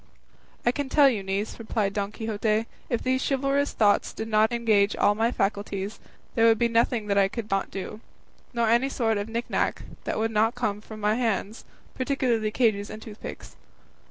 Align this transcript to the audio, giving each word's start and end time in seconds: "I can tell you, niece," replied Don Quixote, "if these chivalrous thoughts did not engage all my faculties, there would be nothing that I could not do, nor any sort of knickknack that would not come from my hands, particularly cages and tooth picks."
"I 0.65 0.71
can 0.71 0.89
tell 0.89 1.07
you, 1.07 1.21
niece," 1.21 1.59
replied 1.59 1.93
Don 1.93 2.11
Quixote, 2.11 2.65
"if 2.89 3.03
these 3.03 3.21
chivalrous 3.29 3.71
thoughts 3.71 4.13
did 4.13 4.27
not 4.27 4.51
engage 4.51 4.95
all 4.95 5.13
my 5.13 5.31
faculties, 5.31 5.99
there 6.33 6.47
would 6.47 6.57
be 6.57 6.67
nothing 6.67 7.05
that 7.05 7.19
I 7.19 7.27
could 7.27 7.51
not 7.51 7.69
do, 7.69 8.01
nor 8.51 8.67
any 8.67 8.89
sort 8.89 9.19
of 9.19 9.29
knickknack 9.29 9.83
that 10.05 10.17
would 10.17 10.31
not 10.31 10.55
come 10.55 10.81
from 10.81 10.99
my 11.01 11.13
hands, 11.17 11.65
particularly 11.93 12.49
cages 12.49 12.89
and 12.89 12.99
tooth 12.99 13.21
picks." 13.21 13.55